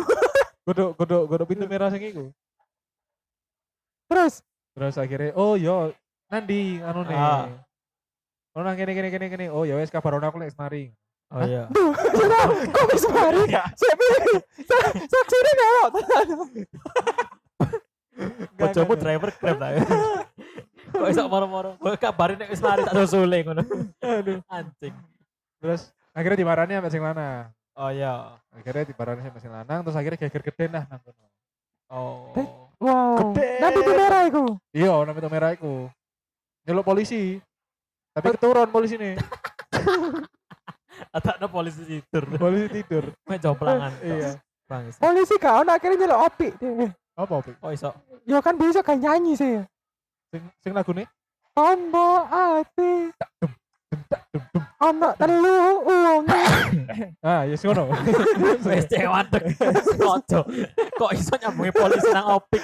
[0.68, 2.28] Godok godok godok pintu merah sing iku.
[4.12, 5.92] Terus Terus akhirnya oh yo
[6.32, 7.16] nandi anu nih.
[7.16, 7.48] Ah.
[8.56, 9.46] Oh nang kene kene kene kene.
[9.52, 10.92] Oh ya wes kabar aku lek semari.
[11.32, 11.64] Oh iya.
[11.72, 11.96] Duh,
[12.76, 13.48] kok bisa mari?
[13.56, 14.44] Saya pilih,
[15.08, 15.92] saksi ini ngelok.
[18.60, 19.72] Bojomu driver grab lah.
[20.92, 21.80] Kok iso moro-moro.
[21.80, 23.64] Kok kabarin nek wis mari tak susule ngono.
[24.04, 24.44] Aduh.
[24.52, 24.92] Anjing.
[25.64, 27.48] Terus akhirnya dimarani sama sing lanang.
[27.82, 28.38] Oh iya.
[28.54, 31.26] Akhirnya dimarani sama sing lanang terus akhirnya geger gede nah nang kono.
[31.90, 32.70] Oh.
[32.82, 33.62] Wow, Gede.
[33.78, 34.44] pintu merah itu.
[34.74, 35.90] Iya, nang pintu merah iku.
[36.66, 37.42] Nyeluk polisi.
[38.14, 39.18] Tapi keturun polisi nih.
[41.16, 42.24] Ada no polisi tidur.
[42.38, 43.06] polisi tidur.
[43.26, 43.94] Mek jomplangan.
[44.06, 44.38] Iya.
[44.70, 44.98] Bangsa.
[45.02, 46.48] Polisi kau nak akhirnya nyelok opi.
[47.18, 47.52] Apa Pi?
[47.66, 47.90] Oh iso.
[48.30, 49.58] Ya kan bisa kayak nyanyi sih.
[50.30, 51.10] Sing sing lagu nih?
[51.58, 53.10] Tombol hati.
[54.82, 56.24] Anak telu uang.
[57.22, 57.94] Ah, ya ngono.
[58.68, 59.26] Wes cewek
[60.02, 60.42] Koco.
[60.98, 62.62] Kok iso nyambungi polisi nang opik.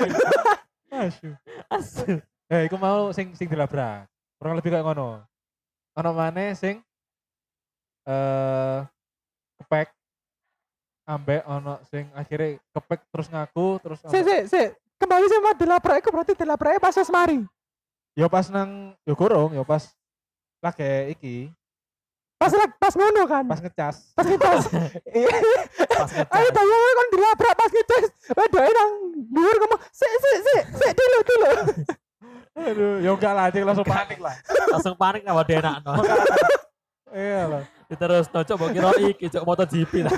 [0.90, 1.38] Asyik.
[1.70, 2.18] Asu.
[2.50, 4.10] Eh, iku mau sing sing dilabrak.
[4.42, 5.22] Kurang lebih kayak ngono.
[5.98, 6.82] Ono maneh sing
[8.08, 8.80] eh
[9.62, 9.94] kepek
[11.06, 14.64] ambek ono sing akhirnya kepek terus ngaku terus Si, si, si.
[14.98, 17.46] Kembali sama dilabrak itu berarti dilabraknya pas wis mari.
[18.18, 19.94] ya pas nang ya gorong ya pas
[20.58, 21.54] lagi iki
[22.38, 23.43] Pas pas ngono kan.
[23.50, 24.69] pas ngecas Pas ngecas.
[25.17, 25.30] Iya.
[25.89, 26.54] Pas Ayo ngecas.
[26.54, 28.06] tanya kan dilabrak pas ngecas.
[28.30, 28.91] Wedoke nang
[29.34, 31.52] dhuwur ngomong, "Sik, sik, sik, sik dulu dulu."
[32.58, 34.34] aduh ya enggak lah langsung panik lah
[34.73, 35.93] Langsung panik nama dia enak no.
[37.13, 40.13] iya lah Terus no coba kira iki cok MotoGP lah.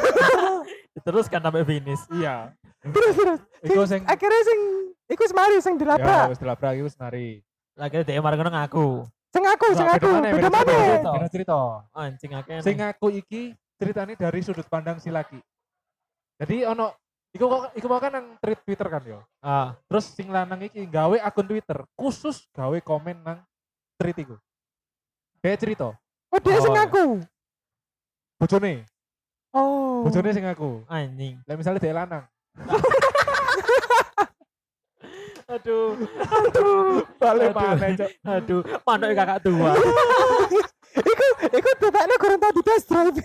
[0.96, 2.00] Diteruskan sampai finish.
[2.16, 3.40] iya Terus terus.
[3.62, 4.60] iku sing Akhirnya sing
[5.12, 6.26] iku wis mari sing ya dilabrak.
[6.32, 7.44] wis dilabrak iku senari
[7.76, 8.88] Lagi dia marah ngono ngaku.
[9.30, 10.10] Sing aku, sing aku.
[10.18, 12.60] beda mana beda cerita Anjing akeh.
[12.60, 13.42] sing ngaku iki
[13.76, 15.38] ceritanya dari sudut pandang si laki
[16.36, 16.92] jadi ono
[17.30, 20.84] iku kok iku mau kan nang tweet Twitter kan yo Ah, terus sing lanang iki
[20.84, 23.40] gawe akun Twitter khusus gawe komen nang
[23.96, 24.36] tweet iku
[25.40, 25.94] kayak cerita
[26.30, 26.82] Oh, dia sing Oh.
[26.82, 27.04] aku.
[28.36, 28.74] bojone
[29.52, 30.02] Oh.
[30.04, 31.38] bojone sing ngaku anjing.
[31.44, 32.26] lah misalnya dia lanang
[35.50, 35.98] Aduh.
[37.18, 37.58] balik Aduh.
[37.58, 39.72] mana cok Aduh, manuk kakak tua.
[41.10, 43.14] Iku iku bapaknya kurang tadi test drive.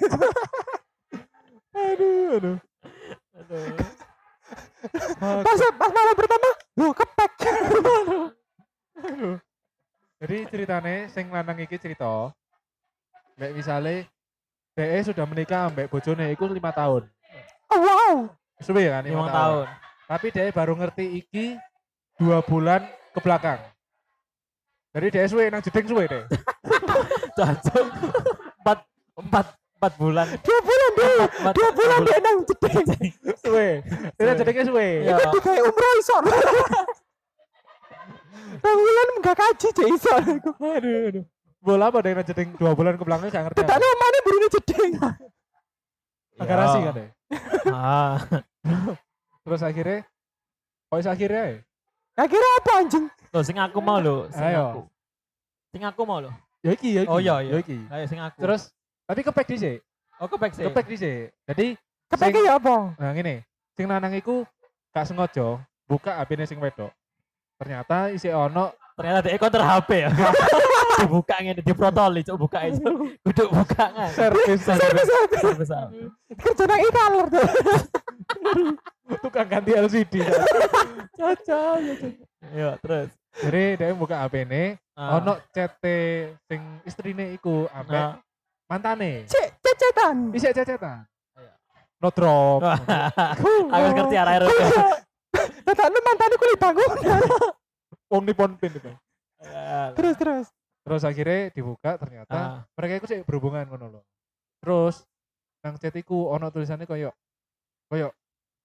[1.75, 2.57] aduh aduh
[3.35, 3.77] Aduh.
[5.43, 7.31] pas pas malam pertama, lu kepek.
[10.17, 12.31] jadi ceritanya sing lanang iki cerita
[13.35, 14.07] Mbak misalnya
[14.73, 17.11] DE sudah menikah ambek bojone iku lima tahun
[17.67, 18.15] Oh, wow.
[18.61, 19.67] suwe kan Lima lima tahun.
[20.07, 21.59] tapi dia baru ngerti iki
[22.16, 23.61] dua bulan ke belakang
[24.94, 26.24] jadi dia suwe nang jeding suwe deh
[27.35, 27.87] Cocok.
[28.62, 28.79] Empat,
[29.18, 30.27] empat, empat bulan.
[30.38, 31.16] Dua bulan deh.
[31.50, 32.87] Dua bulan dia nang jeding.
[33.42, 33.68] suwe
[34.14, 35.14] dia nang jedingnya suwe Iya.
[35.18, 36.16] Itu kayak umroh iso.
[38.55, 40.14] Nang bulan enggak kaji je iso.
[40.14, 41.24] aduh aduh
[41.59, 43.59] bola apa deh jeding dua bulan ke belakang gak ngerti.
[43.59, 44.92] Tetane omane burine jeding.
[46.38, 46.87] Garasi Iya.
[46.87, 47.09] kan deh.
[47.66, 48.14] Ah,
[49.42, 49.98] Terus akhirnya
[50.87, 51.66] kok iso akhirnya
[52.14, 52.20] ya?
[52.24, 53.05] Akhirnya apa anjing?
[53.11, 54.62] Loh, sing aku mau lho, sing Ayo.
[54.70, 54.81] aku.
[55.74, 56.31] Sing aku mau lho.
[56.62, 57.11] Ya iki ya iki.
[57.11, 57.53] Oh, iya, iya.
[57.53, 57.79] Ya iki.
[57.90, 58.38] Ayo sing aku.
[58.38, 58.62] Terus
[59.05, 59.79] tapi kepek dhisik.
[60.22, 60.64] oh kepek sih.
[60.70, 61.35] Kepek dhisik.
[61.50, 61.66] Jadi
[62.09, 62.94] Kepeke ya apa?
[62.94, 63.42] nah ngene,
[63.74, 64.46] sing lanang iku
[64.94, 65.59] gak sengaja
[65.90, 66.94] buka HP-ne sing wedok.
[67.59, 70.11] Ternyata isi ono Ternyata dia counter HP ya.
[71.03, 72.79] Dibuka ngene, diprotoli, cok buka aja.
[73.27, 74.11] Kudu buka kan.
[74.14, 74.62] servis.
[74.62, 75.90] Service apa?
[76.38, 77.42] Kerja nang e-color tuh.
[79.25, 80.25] tukang ganti LCD.
[81.19, 81.62] Caca.
[82.53, 83.11] Iya, terus.
[83.35, 85.85] Jadi dia buka HP-ne, Ah, ono CT
[86.47, 88.23] sing istrine iku ambek ah.
[88.71, 89.27] mantane.
[89.27, 90.31] Cek cecetan.
[90.31, 91.03] Bisa cecetan.
[91.35, 91.53] Iya.
[91.99, 92.62] No drop.
[93.75, 94.49] Aku ngerti arah arah.
[95.67, 97.23] Tetane mantane kulit bangunan.
[98.07, 98.90] Wong nipon pin itu.
[99.99, 100.47] Terus terus.
[100.87, 102.57] Terus akhirnya dibuka ternyata Ah.
[102.79, 104.05] mereka itu sih berhubungan ngono loh.
[104.62, 105.03] Terus
[105.67, 107.11] nang chat iku ono tulisannya koyo
[107.90, 108.14] koyo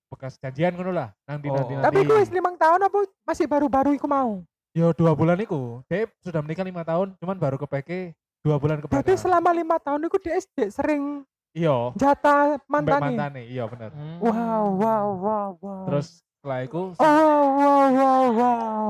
[0.09, 1.67] bekas janjian ngono lah nang dina Oh.
[1.69, 4.41] dina Tapi gue wis limang tahun apa masih baru-baru iku mau.
[4.73, 8.85] Yo dua bulan iku, dia sudah menikah lima tahun, cuman baru kepeke dua bulan ke
[8.89, 13.05] Berarti selama lima tahun iku dia SD sering Iya, jatah mbak mantane.
[13.17, 13.89] mantane, iya bener.
[13.89, 14.21] Hmm.
[14.21, 15.83] Wow wow wow wow.
[15.89, 18.89] Terus setelah itu, Oh wow wow wow wow.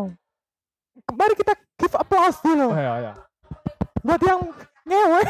[1.15, 3.13] Mari kita give applause oh dulu ya ya,
[4.03, 4.41] buat yang
[4.83, 5.21] ngewe.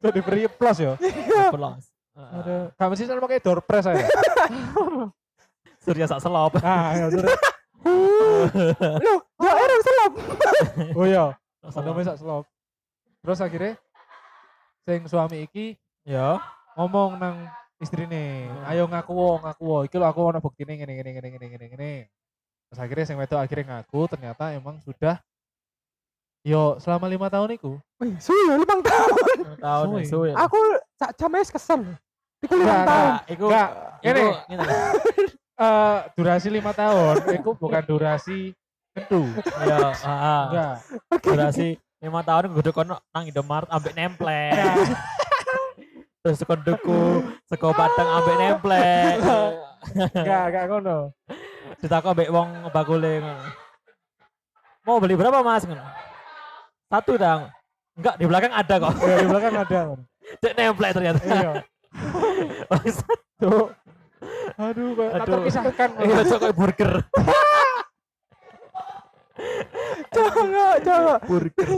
[0.00, 0.96] itu diberi plus ya.
[1.52, 1.91] Plus.
[2.12, 4.04] Ada, kamu sih pakai door press aja.
[5.84, 6.52] Surya sak selop.
[6.60, 7.24] Nah, ya, terus,
[9.02, 10.12] Loh, ya orang selap.
[10.94, 11.24] oh iya,
[11.64, 12.44] Sak ada selop.
[13.22, 13.72] Terus akhirnya,
[14.84, 16.42] sing suami iki Ya.
[16.74, 17.46] ngomong nang
[17.78, 18.70] istrine, Hmm.
[18.70, 21.66] ayo ngaku wo, ngaku wo, iki lho aku ono buktine ngene ngene ngene ngene ngene
[21.70, 21.92] ngene.
[22.66, 25.18] Terus akhirnya sing wedok akhirnya ngaku ternyata emang sudah
[26.42, 27.78] yo selama lima tahun iku.
[28.00, 29.10] Wih, suwi ya limang tahun.
[29.58, 30.02] Tahun Suwe.
[30.06, 30.30] suwe.
[30.34, 30.58] Aku
[31.02, 31.82] sak jam wis kesel.
[32.42, 33.12] Iku Enggak, tahun.
[33.26, 33.66] Iku iku
[34.06, 34.22] ini.
[35.52, 38.56] Eh durasi lima tahun, iku bukan durasi
[38.96, 39.20] tentu.
[39.62, 40.42] Ya, heeh.
[40.48, 40.74] Enggak.
[41.12, 41.28] Oke.
[41.28, 41.68] Durasi
[42.02, 44.58] 5 tahun kudu kono nang Indomaret ambek nemplek.
[46.22, 49.14] Terus seko duku, seko padang ambek nemplek.
[50.18, 50.98] Enggak, enggak ngono.
[51.78, 53.22] Ditakok ambek wong bakule.
[54.82, 55.62] Mau beli berapa Mas?
[56.90, 57.46] Satu dong.
[57.94, 58.92] Enggak, di belakang ada kok.
[58.98, 59.80] Ya, di belakang ada.
[60.40, 61.20] Cek nemplek ternyata.
[61.22, 61.52] Iya.
[63.42, 63.66] Tuh.
[64.54, 65.32] Aduh, kok tak Aduh.
[65.42, 65.88] terpisahkan.
[65.98, 66.92] Iya, cok kayak burger.
[70.12, 71.14] Coba, coba.
[71.24, 71.68] Burger.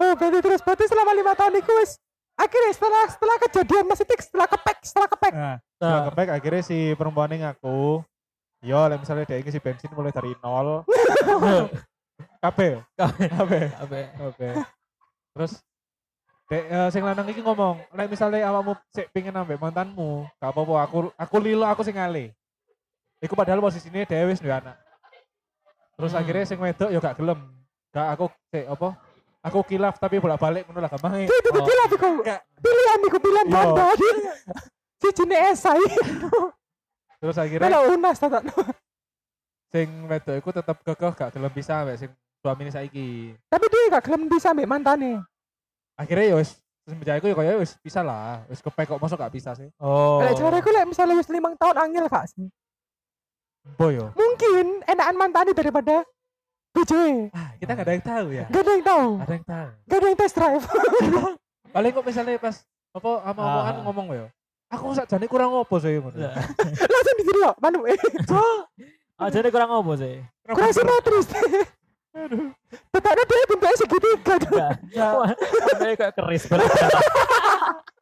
[0.00, 1.98] Oh, berarti terus berarti selama lima tahun itu wis
[2.38, 6.62] akhirnya setelah setelah kejadian Mas Itik setelah kepek setelah kepek Nah, setelah Nah, kepek akhirnya
[6.62, 8.00] si perempuan ini ngaku
[8.62, 10.86] Yo, lah misalnya dia ngisi bensin mulai dari nol,
[12.46, 13.58] kabeh, apa?
[13.74, 14.54] kabeh.
[15.34, 15.58] Terus,
[16.52, 20.74] dek, eh, sing lanang iki ngomong, lek misalnya awakmu sik pingin ambek mantanmu, gak apa-apa,
[20.84, 22.28] aku aku lilo, aku sing ngalih.
[23.24, 24.76] Iku padahal posisinya dia wis duwe anak.
[25.96, 26.20] Terus Hmm.
[26.20, 27.40] akhirnya sing wedok yo gak gelem.
[27.94, 28.88] Gak aku sik apa?
[29.42, 31.24] Aku kilaf tapi bolak-balik ngono lah gampang.
[31.24, 31.66] itu tuh Oh.
[31.66, 32.08] gila iku
[32.62, 33.46] pilihan iku pilihan
[35.02, 35.82] si jenis esai
[37.18, 38.38] Terus akhirnya kalau unas tata
[39.72, 43.34] sing wedok iku tetep kekeh gak gelem bisa ambek sing suamine saiki.
[43.50, 45.18] tapi dia gak gelem bisa ambek mantane
[46.02, 46.50] akhirnya ya wis
[46.82, 49.70] semenjak itu ya kayak wis bisa lah wis kepek kok masuk gak bisa sih.
[49.78, 50.18] Oh.
[50.18, 52.46] kalau cara aku lek misalnya wis limang tahun angel gak sih?
[53.78, 54.10] Boy yo.
[54.12, 56.02] Mungkin enakan mantane daripada
[56.72, 56.92] BJ
[57.30, 58.44] ah, kita gak ada yang tahu ya.
[58.50, 59.08] Gak ada yang tahu.
[59.22, 59.68] Ada yang tahu.
[59.86, 60.64] Gak ada yang test drive.
[61.74, 62.56] Paling kok misalnya pas
[62.92, 63.82] apa sama omongan Ah.
[63.88, 64.26] ngomong yo
[64.72, 66.16] aku sak jane kurang opo sih ngono.
[66.16, 66.32] Ya.
[66.92, 67.96] langsung di sini manu eh
[69.20, 70.18] Ah, jadi kurang apa sih?
[70.48, 71.26] kurang simetris
[72.12, 74.72] Tetapnya dia bentuknya segitiga Enggak.
[75.16, 75.32] Wah,
[75.64, 76.68] Sampai kayak keris banget.